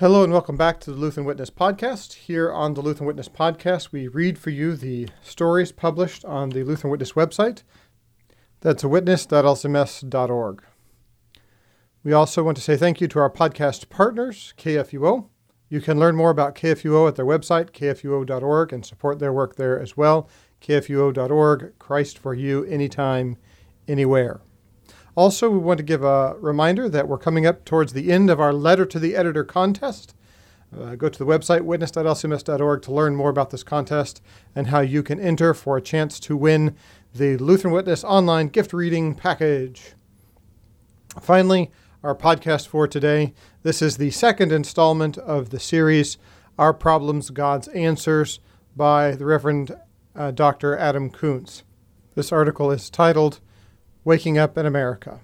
Hello 0.00 0.24
and 0.24 0.32
welcome 0.32 0.56
back 0.56 0.80
to 0.80 0.90
the 0.90 0.96
Lutheran 0.96 1.24
Witness 1.24 1.50
Podcast. 1.50 2.14
Here 2.14 2.52
on 2.52 2.74
the 2.74 2.82
Lutheran 2.82 3.06
Witness 3.06 3.28
Podcast, 3.28 3.92
we 3.92 4.08
read 4.08 4.40
for 4.40 4.50
you 4.50 4.74
the 4.74 5.08
stories 5.22 5.70
published 5.70 6.24
on 6.24 6.50
the 6.50 6.64
Lutheran 6.64 6.90
Witness 6.90 7.12
website. 7.12 7.62
That's 8.60 8.82
a 8.82 8.88
witness.lcms.org. 8.88 10.64
We 12.02 12.12
also 12.12 12.42
want 12.42 12.56
to 12.56 12.62
say 12.62 12.76
thank 12.76 13.00
you 13.00 13.06
to 13.06 13.20
our 13.20 13.30
podcast 13.30 13.88
partners, 13.88 14.52
KFUO. 14.58 15.28
You 15.68 15.80
can 15.80 16.00
learn 16.00 16.16
more 16.16 16.30
about 16.30 16.56
KFUO 16.56 17.06
at 17.06 17.14
their 17.14 17.24
website, 17.24 17.70
kfuo.org, 17.70 18.72
and 18.72 18.84
support 18.84 19.20
their 19.20 19.32
work 19.32 19.54
there 19.54 19.78
as 19.78 19.96
well. 19.96 20.28
KFUO.org, 20.60 21.78
Christ 21.78 22.18
for 22.18 22.34
you, 22.34 22.64
anytime, 22.64 23.36
anywhere. 23.86 24.40
Also, 25.16 25.48
we 25.48 25.58
want 25.58 25.78
to 25.78 25.84
give 25.84 26.02
a 26.02 26.34
reminder 26.40 26.88
that 26.88 27.06
we're 27.06 27.18
coming 27.18 27.46
up 27.46 27.64
towards 27.64 27.92
the 27.92 28.10
end 28.10 28.28
of 28.28 28.40
our 28.40 28.52
Letter 28.52 28.84
to 28.84 28.98
the 28.98 29.14
Editor 29.14 29.44
contest. 29.44 30.14
Uh, 30.76 30.96
go 30.96 31.08
to 31.08 31.18
the 31.18 31.26
website 31.26 31.62
witness.lcms.org 31.62 32.82
to 32.82 32.92
learn 32.92 33.14
more 33.14 33.30
about 33.30 33.50
this 33.50 33.62
contest 33.62 34.20
and 34.56 34.68
how 34.68 34.80
you 34.80 35.04
can 35.04 35.20
enter 35.20 35.54
for 35.54 35.76
a 35.76 35.82
chance 35.82 36.18
to 36.18 36.36
win 36.36 36.74
the 37.14 37.36
Lutheran 37.36 37.72
Witness 37.72 38.02
online 38.02 38.48
gift 38.48 38.72
reading 38.72 39.14
package. 39.14 39.92
Finally, 41.20 41.70
our 42.02 42.14
podcast 42.14 42.66
for 42.66 42.88
today. 42.88 43.32
This 43.62 43.80
is 43.80 43.96
the 43.96 44.10
second 44.10 44.50
installment 44.50 45.16
of 45.16 45.50
the 45.50 45.60
series 45.60 46.18
Our 46.58 46.74
Problems, 46.74 47.30
God's 47.30 47.68
Answers 47.68 48.40
by 48.76 49.12
the 49.12 49.24
Reverend 49.24 49.76
uh, 50.16 50.32
Dr. 50.32 50.76
Adam 50.76 51.08
Koontz. 51.08 51.62
This 52.14 52.32
article 52.32 52.70
is 52.70 52.90
titled 52.90 53.40
Waking 54.06 54.36
Up 54.36 54.58
in 54.58 54.66
America. 54.66 55.20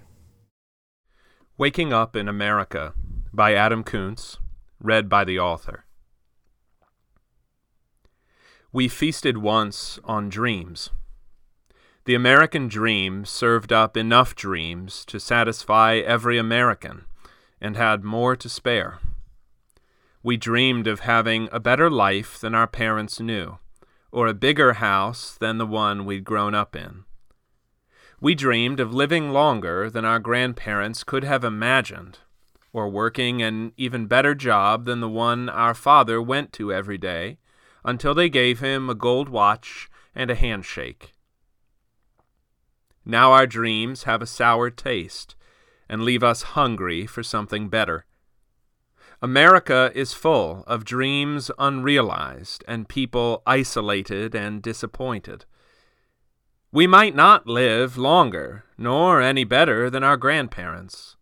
Waking 1.55 1.93
Up 1.93 2.15
in 2.15 2.27
America 2.27 2.95
by 3.31 3.53
Adam 3.53 3.83
Koontz, 3.83 4.39
read 4.79 5.07
by 5.07 5.23
the 5.23 5.37
author. 5.37 5.85
We 8.73 8.87
feasted 8.87 9.37
once 9.37 9.99
on 10.03 10.29
dreams. 10.29 10.89
The 12.05 12.15
American 12.15 12.67
dream 12.67 13.23
served 13.23 13.71
up 13.71 13.95
enough 13.95 14.33
dreams 14.33 15.05
to 15.05 15.19
satisfy 15.19 15.97
every 15.97 16.39
American 16.39 17.05
and 17.61 17.77
had 17.77 18.03
more 18.03 18.35
to 18.35 18.49
spare. 18.49 18.97
We 20.23 20.37
dreamed 20.37 20.87
of 20.87 21.01
having 21.01 21.49
a 21.51 21.59
better 21.59 21.91
life 21.91 22.39
than 22.39 22.55
our 22.55 22.65
parents 22.65 23.19
knew, 23.19 23.59
or 24.11 24.25
a 24.25 24.33
bigger 24.33 24.73
house 24.73 25.37
than 25.39 25.59
the 25.59 25.67
one 25.67 26.03
we'd 26.03 26.23
grown 26.23 26.55
up 26.55 26.75
in. 26.75 27.03
We 28.21 28.35
dreamed 28.35 28.79
of 28.79 28.93
living 28.93 29.31
longer 29.31 29.89
than 29.89 30.05
our 30.05 30.19
grandparents 30.19 31.03
could 31.03 31.23
have 31.23 31.43
imagined, 31.43 32.19
or 32.71 32.87
working 32.87 33.41
an 33.41 33.73
even 33.77 34.05
better 34.05 34.35
job 34.35 34.85
than 34.85 34.99
the 34.99 35.09
one 35.09 35.49
our 35.49 35.73
father 35.73 36.21
went 36.21 36.53
to 36.53 36.71
every 36.71 36.99
day, 36.99 37.39
until 37.83 38.13
they 38.13 38.29
gave 38.29 38.59
him 38.59 38.91
a 38.91 38.95
gold 38.95 39.27
watch 39.27 39.89
and 40.13 40.29
a 40.29 40.35
handshake. 40.35 41.13
Now 43.03 43.31
our 43.31 43.47
dreams 43.47 44.03
have 44.03 44.21
a 44.21 44.27
sour 44.27 44.69
taste 44.69 45.35
and 45.89 46.03
leave 46.03 46.23
us 46.23 46.43
hungry 46.43 47.07
for 47.07 47.23
something 47.23 47.69
better. 47.69 48.05
America 49.19 49.91
is 49.95 50.13
full 50.13 50.63
of 50.67 50.85
dreams 50.85 51.49
unrealized 51.57 52.63
and 52.67 52.87
people 52.87 53.41
isolated 53.47 54.35
and 54.35 54.61
disappointed. 54.61 55.45
We 56.73 56.87
might 56.87 57.15
not 57.15 57.47
live 57.47 57.97
longer, 57.97 58.63
nor 58.77 59.21
any 59.21 59.43
better 59.43 59.89
than 59.89 60.05
our 60.05 60.15
grandparents. 60.15 61.17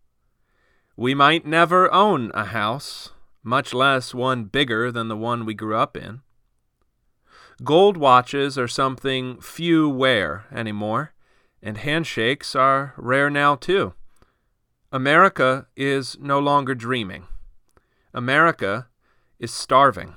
We 0.96 1.12
might 1.12 1.44
never 1.44 1.92
own 1.92 2.30
a 2.34 2.44
house, 2.44 3.10
much 3.42 3.74
less 3.74 4.14
one 4.14 4.44
bigger 4.44 4.92
than 4.92 5.08
the 5.08 5.16
one 5.16 5.44
we 5.44 5.54
grew 5.54 5.74
up 5.74 5.96
in. 5.96 6.20
Gold 7.64 7.96
watches 7.96 8.56
are 8.56 8.68
something 8.68 9.40
few 9.40 9.88
wear 9.88 10.46
anymore, 10.52 11.14
and 11.60 11.78
handshakes 11.78 12.54
are 12.54 12.94
rare 12.96 13.28
now 13.28 13.56
too. 13.56 13.94
America 14.92 15.66
is 15.76 16.16
no 16.20 16.38
longer 16.38 16.76
dreaming. 16.76 17.26
America 18.14 18.86
is 19.40 19.52
starving. 19.52 20.14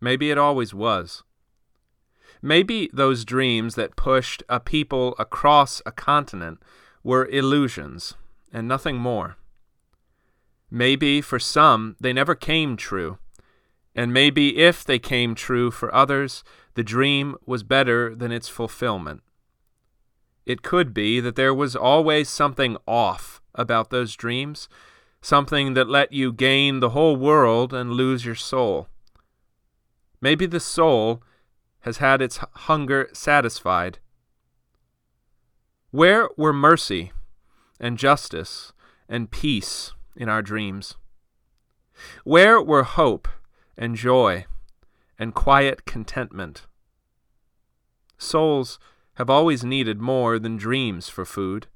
Maybe 0.00 0.30
it 0.30 0.38
always 0.38 0.72
was. 0.72 1.22
Maybe 2.42 2.90
those 2.92 3.24
dreams 3.24 3.76
that 3.76 3.94
pushed 3.94 4.42
a 4.48 4.58
people 4.58 5.14
across 5.16 5.80
a 5.86 5.92
continent 5.92 6.60
were 7.04 7.26
illusions 7.26 8.14
and 8.52 8.66
nothing 8.66 8.96
more. 8.96 9.36
Maybe 10.68 11.20
for 11.20 11.38
some 11.38 11.94
they 12.00 12.12
never 12.12 12.34
came 12.34 12.76
true, 12.76 13.18
and 13.94 14.12
maybe 14.12 14.58
if 14.58 14.84
they 14.84 14.98
came 14.98 15.36
true 15.36 15.70
for 15.70 15.94
others, 15.94 16.42
the 16.74 16.82
dream 16.82 17.36
was 17.46 17.62
better 17.62 18.14
than 18.14 18.32
its 18.32 18.48
fulfillment. 18.48 19.22
It 20.44 20.62
could 20.62 20.92
be 20.92 21.20
that 21.20 21.36
there 21.36 21.54
was 21.54 21.76
always 21.76 22.28
something 22.28 22.76
off 22.88 23.40
about 23.54 23.90
those 23.90 24.16
dreams, 24.16 24.68
something 25.20 25.74
that 25.74 25.88
let 25.88 26.12
you 26.12 26.32
gain 26.32 26.80
the 26.80 26.90
whole 26.90 27.14
world 27.14 27.72
and 27.72 27.92
lose 27.92 28.24
your 28.24 28.34
soul. 28.34 28.88
Maybe 30.20 30.46
the 30.46 30.58
soul 30.58 31.22
has 31.82 31.98
had 31.98 32.22
its 32.22 32.38
hunger 32.38 33.08
satisfied. 33.12 33.98
Where 35.90 36.28
were 36.36 36.52
mercy 36.52 37.12
and 37.78 37.98
justice 37.98 38.72
and 39.08 39.30
peace 39.30 39.92
in 40.16 40.28
our 40.28 40.42
dreams? 40.42 40.94
Where 42.24 42.60
were 42.62 42.84
hope 42.84 43.28
and 43.76 43.96
joy 43.96 44.46
and 45.18 45.34
quiet 45.34 45.84
contentment? 45.84 46.66
Souls 48.16 48.78
have 49.14 49.28
always 49.28 49.64
needed 49.64 50.00
more 50.00 50.38
than 50.38 50.56
dreams 50.56 51.08
for 51.08 51.24
food. 51.24 51.66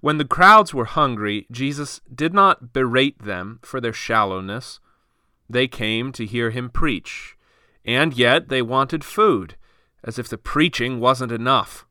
When 0.00 0.18
the 0.18 0.24
crowds 0.24 0.72
were 0.74 0.86
hungry, 0.86 1.46
Jesus 1.50 2.00
did 2.12 2.32
not 2.32 2.72
berate 2.72 3.22
them 3.22 3.60
for 3.62 3.80
their 3.80 3.92
shallowness. 3.92 4.80
They 5.48 5.68
came 5.68 6.12
to 6.12 6.26
hear 6.26 6.50
him 6.50 6.70
preach 6.70 7.36
and 7.84 8.16
yet 8.16 8.48
they 8.48 8.62
wanted 8.62 9.04
food, 9.04 9.56
as 10.04 10.18
if 10.18 10.28
the 10.28 10.38
preaching 10.38 11.00
wasn't 11.00 11.32
enough. 11.32 11.86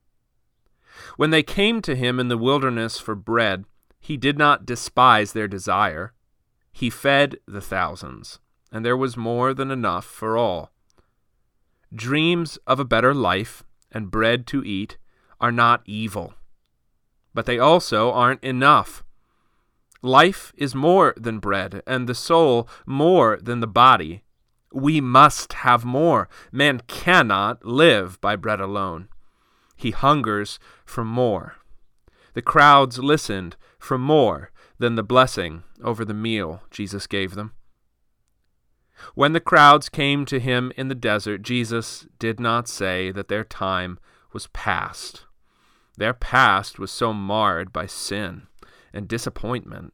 When 1.18 1.30
they 1.30 1.44
came 1.44 1.82
to 1.82 1.96
him 1.96 2.20
in 2.20 2.28
the 2.28 2.38
wilderness 2.38 2.98
for 3.00 3.16
bread, 3.16 3.66
he 4.00 4.18
did 4.18 4.38
not 4.38 4.66
despise 4.66 5.34
their 5.34 5.48
desire. 5.48 6.14
He 6.72 6.90
fed 6.90 7.38
the 7.48 7.62
thousands, 7.62 8.40
and 8.72 8.86
there 8.86 8.98
was 8.98 9.18
more 9.18 9.54
than 9.54 9.72
enough 9.72 10.06
for 10.06 10.38
all. 10.38 10.72
Dreams 11.94 12.58
of 12.68 12.80
a 12.80 12.86
better 12.86 13.14
life 13.14 13.64
and 13.92 14.12
bread 14.12 14.46
to 14.48 14.64
eat 14.64 14.98
are 15.42 15.52
not 15.52 15.82
evil, 15.86 16.34
but 17.34 17.46
they 17.46 17.60
also 17.60 18.12
aren't 18.12 18.44
enough. 18.44 19.04
Life 20.02 20.54
is 20.56 20.76
more 20.76 21.14
than 21.18 21.40
bread, 21.40 21.82
and 21.86 22.08
the 22.08 22.16
soul 22.16 22.70
more 22.86 23.38
than 23.42 23.60
the 23.60 23.68
body. 23.68 24.24
We 24.74 25.02
must 25.02 25.54
have 25.54 25.84
more. 25.84 26.30
Man 26.52 26.82
cannot 26.88 27.66
live 27.66 28.20
by 28.22 28.36
bread 28.36 28.60
alone. 28.60 29.10
He 29.76 29.92
hungers 29.92 30.60
for 30.86 31.04
more. 31.04 31.56
The 32.34 32.42
crowds 32.42 33.00
listened 33.00 33.56
for 33.80 33.98
more 33.98 34.52
than 34.78 34.96
the 34.96 35.04
blessing 35.04 35.64
over 35.84 36.06
the 36.06 36.14
meal 36.14 36.62
Jesus 36.72 37.08
gave 37.08 37.36
them. 37.36 37.54
When 39.16 39.34
the 39.34 39.40
crowds 39.40 39.90
came 39.90 40.26
to 40.26 40.40
him 40.40 40.72
in 40.76 40.90
the 40.90 40.96
desert, 40.96 41.42
Jesus 41.42 42.06
did 42.20 42.40
not 42.40 42.68
say 42.68 43.12
that 43.12 43.30
their 43.30 43.44
time 43.44 43.98
was 44.34 44.48
past. 44.48 45.26
Their 45.98 46.14
past 46.14 46.80
was 46.80 46.92
so 46.92 47.14
marred 47.14 47.74
by 47.74 47.86
sin 47.86 48.48
and 48.94 49.08
disappointment. 49.08 49.94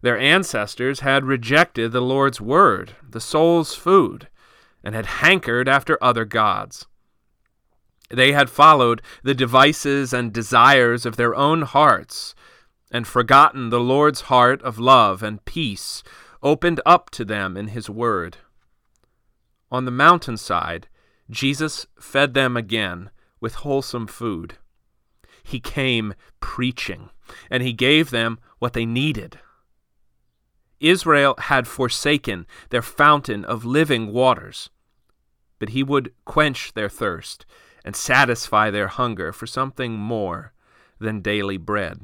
Their 0.00 0.18
ancestors 0.18 1.00
had 1.00 1.24
rejected 1.24 1.92
the 1.92 2.00
Lord's 2.00 2.40
word, 2.40 2.94
the 3.08 3.20
soul's 3.20 3.74
food, 3.74 4.28
and 4.84 4.94
had 4.94 5.06
hankered 5.06 5.68
after 5.68 5.98
other 6.02 6.24
gods. 6.24 6.86
They 8.08 8.32
had 8.32 8.48
followed 8.48 9.02
the 9.22 9.34
devices 9.34 10.12
and 10.12 10.32
desires 10.32 11.04
of 11.04 11.16
their 11.16 11.34
own 11.34 11.62
hearts 11.62 12.34
and 12.90 13.06
forgotten 13.06 13.68
the 13.68 13.80
Lord's 13.80 14.22
heart 14.22 14.62
of 14.62 14.78
love 14.78 15.22
and 15.22 15.44
peace 15.44 16.02
opened 16.42 16.80
up 16.86 17.10
to 17.10 17.24
them 17.24 17.56
in 17.56 17.68
His 17.68 17.90
Word. 17.90 18.38
On 19.70 19.84
the 19.84 19.90
mountainside, 19.90 20.88
Jesus 21.28 21.86
fed 22.00 22.32
them 22.32 22.56
again 22.56 23.10
with 23.40 23.56
wholesome 23.56 24.06
food. 24.06 24.54
He 25.42 25.60
came 25.60 26.14
preaching, 26.40 27.10
and 27.50 27.62
He 27.62 27.72
gave 27.74 28.10
them 28.10 28.38
what 28.58 28.72
they 28.72 28.86
needed 28.86 29.40
Israel 30.80 31.34
had 31.38 31.66
forsaken 31.66 32.46
their 32.70 32.82
fountain 32.82 33.44
of 33.44 33.64
living 33.64 34.12
waters, 34.12 34.70
but 35.58 35.70
he 35.70 35.82
would 35.82 36.12
quench 36.24 36.72
their 36.74 36.88
thirst 36.88 37.44
and 37.84 37.96
satisfy 37.96 38.70
their 38.70 38.88
hunger 38.88 39.32
for 39.32 39.46
something 39.46 39.94
more 39.94 40.52
than 40.98 41.20
daily 41.20 41.56
bread. 41.56 42.00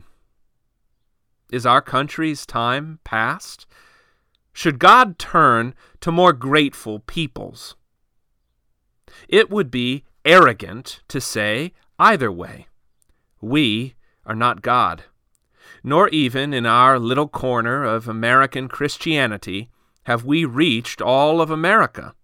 Is 1.53 1.67
our 1.67 1.83
country's 1.83 2.47
time 2.47 2.99
past? 3.05 3.67
Should 4.53 4.79
God 4.79 5.19
turn 5.19 5.75
to 6.01 6.11
more 6.11 6.33
grateful 6.33 7.01
peoples? 7.01 7.77
It 9.29 9.51
would 9.51 9.71
be 9.71 10.05
arrogant 10.25 11.01
to 11.09 11.21
say 11.21 11.73
either 11.99 12.33
way. 12.33 12.67
We 13.41 13.95
are 14.25 14.35
not 14.35 14.63
God, 14.63 15.05
nor 15.83 16.09
even 16.09 16.55
in 16.55 16.67
our 16.67 16.99
little 16.99 17.29
corner 17.29 17.85
of 17.85 18.09
American 18.09 18.69
Christianity 18.69 19.71
have 20.05 20.25
we 20.25 20.45
reached 20.45 21.01
all 21.01 21.41
of 21.41 21.51
America. 21.51 22.15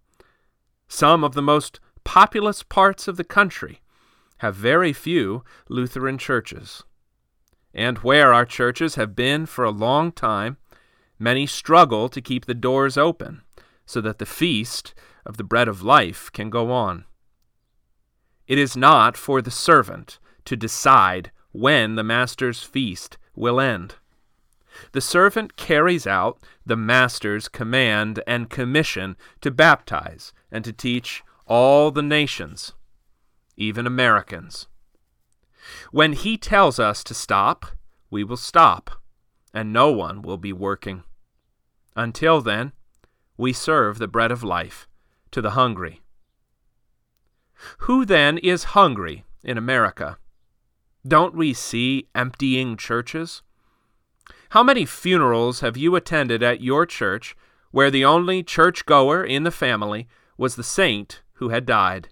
Some 0.87 1.23
of 1.23 1.33
the 1.33 1.41
most 1.41 1.79
populous 2.03 2.63
parts 2.63 3.07
of 3.07 3.17
the 3.17 3.23
country 3.23 3.81
have 4.37 4.55
very 4.55 4.93
few 4.93 5.43
Lutheran 5.69 6.17
churches. 6.17 6.83
And 7.73 7.99
where 7.99 8.33
our 8.33 8.45
churches 8.45 8.95
have 8.95 9.15
been 9.15 9.45
for 9.45 9.63
a 9.63 9.71
long 9.71 10.11
time, 10.11 10.57
many 11.19 11.45
struggle 11.45 12.09
to 12.09 12.21
keep 12.21 12.45
the 12.45 12.53
doors 12.53 12.97
open 12.97 13.41
so 13.85 14.01
that 14.01 14.17
the 14.17 14.25
feast 14.25 14.93
of 15.25 15.37
the 15.37 15.43
bread 15.43 15.67
of 15.67 15.83
life 15.83 16.31
can 16.31 16.49
go 16.49 16.71
on. 16.71 17.05
It 18.47 18.57
is 18.57 18.75
not 18.75 19.15
for 19.15 19.41
the 19.41 19.51
servant 19.51 20.19
to 20.45 20.55
decide 20.55 21.31
when 21.51 21.95
the 21.95 22.03
master's 22.03 22.63
feast 22.63 23.17
will 23.35 23.59
end. 23.59 23.95
The 24.93 25.01
servant 25.01 25.55
carries 25.55 26.07
out 26.07 26.39
the 26.65 26.77
master's 26.77 27.47
command 27.47 28.23
and 28.25 28.49
commission 28.49 29.17
to 29.41 29.51
baptize 29.51 30.33
and 30.51 30.63
to 30.63 30.73
teach 30.73 31.23
all 31.45 31.91
the 31.91 32.01
nations, 32.01 32.73
even 33.57 33.85
Americans. 33.85 34.67
When 35.91 36.13
he 36.13 36.37
tells 36.37 36.79
us 36.79 37.03
to 37.03 37.13
stop, 37.13 37.65
we 38.09 38.23
will 38.23 38.37
stop, 38.37 38.91
and 39.53 39.71
no 39.73 39.91
one 39.91 40.21
will 40.21 40.37
be 40.37 40.53
working. 40.53 41.03
Until 41.95 42.41
then, 42.41 42.71
we 43.37 43.53
serve 43.53 43.97
the 43.97 44.07
bread 44.07 44.31
of 44.31 44.43
life 44.43 44.87
to 45.31 45.41
the 45.41 45.51
hungry. 45.51 46.01
Who 47.79 48.05
then 48.05 48.37
is 48.37 48.75
hungry 48.75 49.23
in 49.43 49.57
America? 49.57 50.17
Don't 51.07 51.35
we 51.35 51.53
see 51.53 52.07
emptying 52.13 52.77
churches? 52.77 53.41
How 54.49 54.61
many 54.61 54.85
funerals 54.85 55.61
have 55.61 55.77
you 55.77 55.95
attended 55.95 56.43
at 56.43 56.61
your 56.61 56.85
church 56.85 57.35
where 57.71 57.89
the 57.89 58.05
only 58.05 58.43
church 58.43 58.85
goer 58.85 59.23
in 59.23 59.43
the 59.43 59.51
family 59.51 60.07
was 60.37 60.55
the 60.55 60.63
saint 60.63 61.21
who 61.35 61.49
had 61.49 61.65
died? 61.65 62.09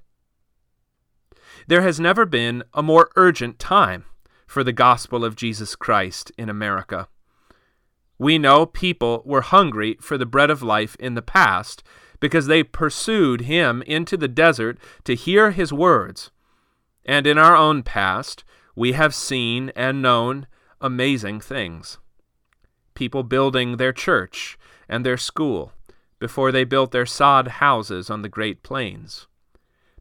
There 1.67 1.81
has 1.81 1.99
never 1.99 2.25
been 2.25 2.63
a 2.73 2.81
more 2.81 3.09
urgent 3.15 3.59
time 3.59 4.05
for 4.47 4.63
the 4.63 4.73
gospel 4.73 5.23
of 5.23 5.35
Jesus 5.35 5.75
Christ 5.75 6.31
in 6.35 6.49
America. 6.49 7.07
We 8.17 8.39
know 8.39 8.65
people 8.65 9.21
were 9.23 9.41
hungry 9.41 9.97
for 10.01 10.17
the 10.17 10.25
bread 10.25 10.49
of 10.49 10.63
life 10.63 10.95
in 10.99 11.13
the 11.13 11.21
past 11.21 11.83
because 12.19 12.47
they 12.47 12.63
pursued 12.63 13.41
him 13.41 13.83
into 13.83 14.17
the 14.17 14.27
desert 14.27 14.79
to 15.03 15.13
hear 15.13 15.51
his 15.51 15.71
words. 15.71 16.31
And 17.05 17.27
in 17.27 17.37
our 17.37 17.55
own 17.55 17.83
past, 17.83 18.43
we 18.79 18.93
have 18.93 19.13
seen 19.13 19.73
and 19.75 20.01
known 20.01 20.47
amazing 20.79 21.41
things. 21.41 21.97
People 22.93 23.23
building 23.23 23.75
their 23.75 23.91
church 23.91 24.57
and 24.87 25.05
their 25.05 25.17
school 25.17 25.73
before 26.17 26.49
they 26.53 26.63
built 26.63 26.91
their 26.91 27.05
sod 27.05 27.49
houses 27.59 28.09
on 28.09 28.21
the 28.21 28.29
Great 28.29 28.63
Plains. 28.63 29.27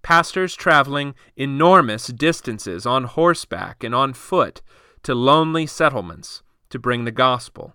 Pastors 0.02 0.54
traveling 0.54 1.16
enormous 1.36 2.06
distances 2.06 2.86
on 2.86 3.02
horseback 3.02 3.82
and 3.82 3.96
on 3.96 4.12
foot 4.12 4.62
to 5.02 5.12
lonely 5.12 5.66
settlements 5.66 6.44
to 6.70 6.78
bring 6.78 7.04
the 7.04 7.10
gospel. 7.10 7.74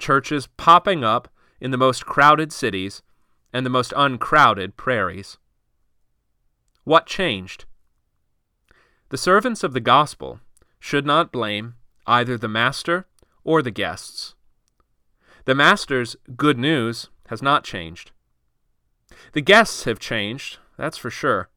Churches 0.00 0.48
popping 0.56 1.04
up 1.04 1.28
in 1.60 1.70
the 1.70 1.78
most 1.78 2.04
crowded 2.04 2.52
cities 2.52 3.00
and 3.52 3.64
the 3.64 3.70
most 3.70 3.92
uncrowded 3.96 4.76
prairies. 4.76 5.38
What 6.82 7.06
changed? 7.06 7.64
The 9.08 9.16
servants 9.16 9.62
of 9.62 9.72
the 9.72 9.80
gospel 9.80 10.40
should 10.80 11.06
not 11.06 11.32
blame 11.32 11.74
either 12.06 12.36
the 12.36 12.48
master 12.48 13.06
or 13.44 13.62
the 13.62 13.70
guests. 13.70 14.34
The 15.44 15.54
master's 15.54 16.16
good 16.36 16.58
news 16.58 17.08
has 17.28 17.40
not 17.40 17.62
changed. 17.62 18.10
The 19.32 19.40
guests 19.40 19.84
have 19.84 19.98
changed, 19.98 20.58
that's 20.76 20.98
for 20.98 21.10
sure. 21.10 21.48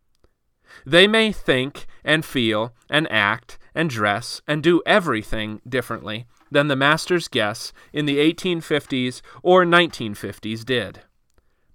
They 0.85 1.07
may 1.07 1.31
think 1.31 1.87
and 2.03 2.23
feel 2.23 2.73
and 2.89 3.11
act 3.11 3.57
and 3.73 3.89
dress 3.89 4.41
and 4.47 4.61
do 4.61 4.83
everything 4.85 5.61
differently 5.67 6.27
than 6.51 6.67
the 6.67 6.75
master's 6.75 7.27
guests 7.27 7.73
in 7.91 8.05
the 8.05 8.17
1850s 8.17 9.21
or 9.41 9.65
1950s 9.65 10.63
did. 10.63 11.01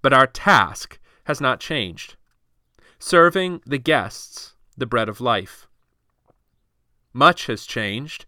But 0.01 0.13
our 0.13 0.27
task 0.27 0.99
has 1.25 1.41
not 1.41 1.59
changed 1.59 2.15
serving 2.97 3.61
the 3.65 3.77
guests 3.77 4.54
the 4.77 4.85
bread 4.85 5.09
of 5.09 5.21
life. 5.21 5.67
Much 7.13 7.47
has 7.47 7.65
changed, 7.65 8.25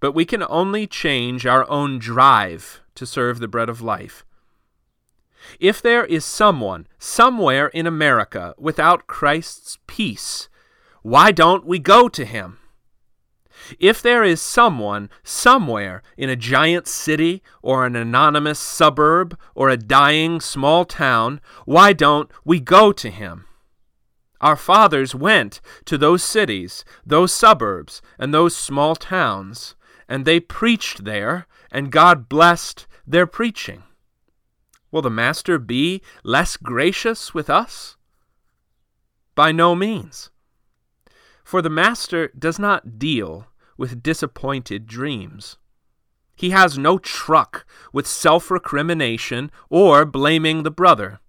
but 0.00 0.12
we 0.12 0.24
can 0.24 0.44
only 0.48 0.86
change 0.86 1.46
our 1.46 1.68
own 1.70 1.98
drive 1.98 2.80
to 2.94 3.06
serve 3.06 3.38
the 3.38 3.48
bread 3.48 3.68
of 3.68 3.80
life. 3.80 4.24
If 5.60 5.80
there 5.80 6.04
is 6.04 6.24
someone 6.24 6.86
somewhere 6.98 7.68
in 7.68 7.86
America 7.86 8.54
without 8.58 9.06
Christ's 9.06 9.78
peace, 9.86 10.48
why 11.02 11.32
don't 11.32 11.66
we 11.66 11.78
go 11.78 12.08
to 12.08 12.24
him? 12.24 12.58
If 13.78 14.02
there 14.02 14.24
is 14.24 14.40
someone 14.42 15.10
somewhere 15.22 16.02
in 16.16 16.28
a 16.28 16.36
giant 16.36 16.86
city 16.86 17.42
or 17.62 17.86
an 17.86 17.96
anonymous 17.96 18.58
suburb 18.58 19.38
or 19.54 19.68
a 19.68 19.76
dying 19.76 20.40
small 20.40 20.84
town, 20.84 21.40
why 21.64 21.92
don't 21.92 22.30
we 22.44 22.60
go 22.60 22.92
to 22.92 23.10
him? 23.10 23.46
Our 24.44 24.56
fathers 24.56 25.14
went 25.14 25.62
to 25.86 25.96
those 25.96 26.22
cities, 26.22 26.84
those 27.06 27.32
suburbs, 27.32 28.02
and 28.18 28.34
those 28.34 28.54
small 28.54 28.94
towns, 28.94 29.74
and 30.06 30.26
they 30.26 30.38
preached 30.38 31.04
there, 31.04 31.46
and 31.72 31.90
God 31.90 32.28
blessed 32.28 32.86
their 33.06 33.26
preaching. 33.26 33.84
Will 34.90 35.00
the 35.00 35.08
Master 35.08 35.58
be 35.58 36.02
less 36.22 36.58
gracious 36.58 37.32
with 37.32 37.48
us? 37.48 37.96
By 39.34 39.50
no 39.50 39.74
means. 39.74 40.28
For 41.42 41.62
the 41.62 41.70
Master 41.70 42.30
does 42.38 42.58
not 42.58 42.98
deal 42.98 43.46
with 43.78 44.02
disappointed 44.02 44.86
dreams. 44.86 45.56
He 46.36 46.50
has 46.50 46.76
no 46.76 46.98
truck 46.98 47.64
with 47.94 48.06
self 48.06 48.50
recrimination 48.50 49.50
or 49.70 50.04
blaming 50.04 50.64
the 50.64 50.70
brother. 50.70 51.20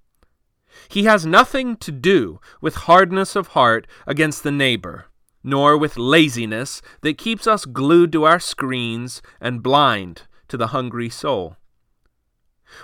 He 0.87 1.03
has 1.03 1.25
nothing 1.25 1.77
to 1.77 1.91
do 1.91 2.39
with 2.61 2.75
hardness 2.75 3.35
of 3.35 3.49
heart 3.49 3.87
against 4.05 4.43
the 4.43 4.51
neighbor, 4.51 5.07
nor 5.43 5.77
with 5.77 5.97
laziness 5.97 6.81
that 7.01 7.17
keeps 7.17 7.47
us 7.47 7.65
glued 7.65 8.11
to 8.13 8.23
our 8.23 8.39
screens 8.39 9.21
and 9.39 9.63
blind 9.63 10.23
to 10.47 10.57
the 10.57 10.67
hungry 10.67 11.09
soul. 11.09 11.57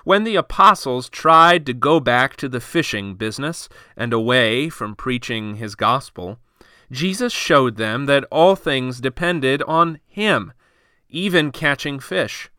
When 0.04 0.24
the 0.24 0.36
apostles 0.36 1.10
tried 1.10 1.66
to 1.66 1.74
go 1.74 2.00
back 2.00 2.36
to 2.38 2.48
the 2.48 2.62
fishing 2.62 3.16
business 3.16 3.68
and 3.98 4.14
away 4.14 4.70
from 4.70 4.96
preaching 4.96 5.56
his 5.56 5.76
gospel, 5.76 6.40
Jesus 6.92 7.34
showed 7.34 7.78
them 7.78 8.06
that 8.06 8.26
all 8.32 8.56
things 8.56 9.02
depended 9.02 9.62
on 9.64 10.00
him, 10.08 10.54
even 11.10 11.52
catching 11.52 12.00
fish. 12.00 12.50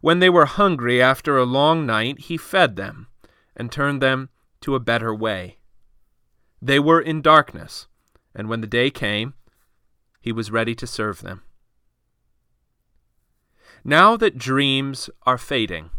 When 0.00 0.20
they 0.20 0.30
were 0.30 0.46
hungry 0.46 1.02
after 1.02 1.36
a 1.36 1.44
long 1.44 1.84
night, 1.84 2.20
he 2.20 2.36
fed 2.36 2.76
them 2.76 3.01
and 3.56 3.70
turned 3.70 4.00
them 4.00 4.28
to 4.60 4.74
a 4.74 4.80
better 4.80 5.14
way. 5.14 5.58
They 6.60 6.78
were 6.78 7.00
in 7.00 7.22
darkness, 7.22 7.86
and 8.34 8.48
when 8.48 8.60
the 8.60 8.66
day 8.66 8.90
came, 8.90 9.34
he 10.20 10.32
was 10.32 10.50
ready 10.50 10.74
to 10.76 10.86
serve 10.86 11.20
them. 11.20 11.42
Now 13.84 14.16
that 14.16 14.38
dreams 14.38 15.10
are 15.26 15.38
fading, 15.38 15.90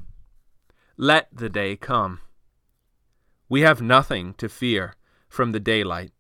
let 0.96 1.28
the 1.34 1.50
day 1.50 1.76
come. 1.76 2.22
We 3.50 3.62
have 3.62 3.82
nothing 3.82 4.34
to 4.36 4.48
fear 4.48 4.96
from 5.28 5.52
the 5.52 5.60
daylight. 5.60 6.12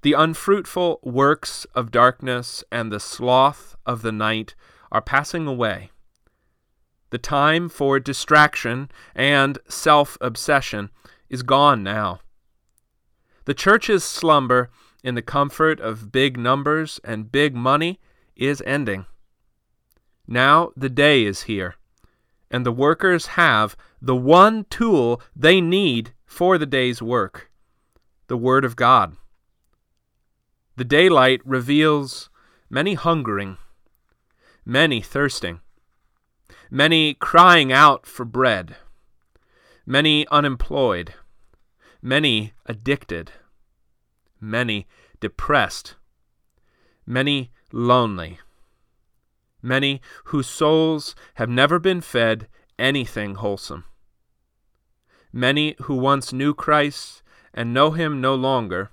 The 0.00 0.14
unfruitful 0.14 0.98
works 1.02 1.66
of 1.74 1.92
darkness 1.92 2.64
and 2.72 2.90
the 2.90 2.98
sloth 2.98 3.76
of 3.86 4.02
the 4.02 4.10
night 4.10 4.54
are 4.90 5.02
passing 5.02 5.46
away. 5.46 5.91
The 7.12 7.18
time 7.18 7.68
for 7.68 8.00
distraction 8.00 8.90
and 9.14 9.58
self 9.68 10.16
obsession 10.22 10.88
is 11.28 11.42
gone 11.42 11.82
now. 11.82 12.20
The 13.44 13.52
church's 13.52 14.02
slumber 14.02 14.70
in 15.04 15.14
the 15.14 15.20
comfort 15.20 15.78
of 15.78 16.10
big 16.10 16.38
numbers 16.38 17.00
and 17.04 17.30
big 17.30 17.54
money 17.54 18.00
is 18.34 18.62
ending. 18.64 19.04
Now 20.26 20.72
the 20.74 20.88
day 20.88 21.24
is 21.24 21.42
here, 21.42 21.74
and 22.50 22.64
the 22.64 22.72
workers 22.72 23.26
have 23.36 23.76
the 24.00 24.16
one 24.16 24.64
tool 24.70 25.20
they 25.36 25.60
need 25.60 26.14
for 26.24 26.56
the 26.56 26.64
day's 26.64 27.02
work 27.02 27.50
the 28.28 28.38
Word 28.38 28.64
of 28.64 28.74
God. 28.74 29.18
The 30.76 30.84
daylight 30.84 31.42
reveals 31.44 32.30
many 32.70 32.94
hungering 32.94 33.58
many 34.64 35.02
thirsting, 35.02 35.60
many 36.74 37.12
crying 37.12 37.70
out 37.70 38.06
for 38.06 38.24
bread, 38.24 38.76
many 39.84 40.26
unemployed, 40.28 41.12
many 42.00 42.54
addicted, 42.64 43.30
many 44.40 44.86
depressed, 45.20 45.96
many 47.04 47.52
lonely, 47.72 48.38
many 49.60 50.00
whose 50.24 50.48
souls 50.48 51.14
have 51.34 51.50
never 51.50 51.78
been 51.78 52.00
fed 52.00 52.48
anything 52.78 53.34
wholesome, 53.34 53.84
many 55.30 55.76
who 55.82 55.94
once 55.94 56.32
knew 56.32 56.54
Christ 56.54 57.22
and 57.52 57.74
know 57.74 57.90
him 57.90 58.18
no 58.18 58.34
longer, 58.34 58.90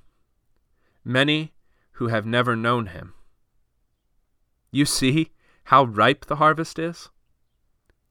many 1.06 1.54
who 1.94 2.08
have 2.08 2.26
never 2.26 2.58
known 2.58 2.88
him. 2.88 3.14
You 4.70 4.84
see 4.84 5.32
how 5.66 5.86
ripe 5.86 6.26
the 6.26 6.36
harvest 6.36 6.78
is? 6.78 7.10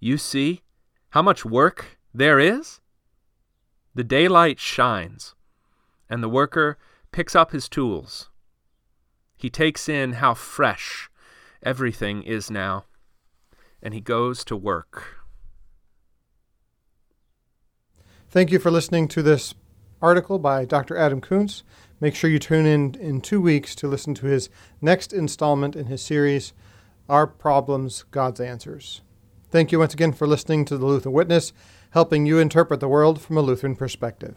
You 0.01 0.17
see 0.17 0.63
how 1.11 1.23
much 1.23 1.45
work 1.45 1.99
there 2.15 2.39
is? 2.39 2.81
The 3.95 4.05
daylight 4.05 4.61
shines, 4.61 5.35
and 6.09 6.23
the 6.23 6.29
worker 6.29 6.79
picks 7.11 7.35
up 7.35 7.51
his 7.51 7.69
tools. 7.69 8.31
He 9.37 9.51
takes 9.51 9.89
in 9.89 10.15
how 10.15 10.35
fresh 10.35 11.11
everything 11.63 12.23
is 12.23 12.51
now, 12.51 12.85
and 13.83 13.93
he 13.93 14.01
goes 14.01 14.45
to 14.45 14.57
work. 14.57 15.19
Thank 18.31 18.53
you 18.53 18.59
for 18.59 18.71
listening 18.71 19.09
to 19.09 19.23
this 19.23 19.55
article 20.01 20.39
by 20.39 20.65
Dr. 20.65 20.97
Adam 20.97 21.21
Koontz. 21.21 21.65
Make 22.01 22.15
sure 22.15 22.31
you 22.31 22.39
tune 22.39 22.67
in 22.67 22.95
in 23.01 23.21
two 23.21 23.41
weeks 23.41 23.75
to 23.77 23.89
listen 23.89 24.15
to 24.15 24.27
his 24.27 24.49
next 24.81 25.13
installment 25.13 25.75
in 25.75 25.87
his 25.87 26.03
series, 26.03 26.53
Our 27.09 27.27
Problems, 27.27 28.05
God's 28.13 28.39
Answers. 28.39 29.01
Thank 29.51 29.73
you 29.73 29.79
once 29.79 29.95
again 29.95 30.13
for 30.13 30.27
listening 30.27 30.67
to 30.67 30.77
the 30.77 30.85
Lutheran 30.85 31.15
Witness, 31.15 31.55
helping 31.93 32.27
you 32.27 32.39
interpret 32.39 32.81
the 32.81 32.89
world 32.89 33.19
from 33.19 33.39
a 33.39 33.41
Lutheran 33.41 33.77
perspective. 33.77 34.37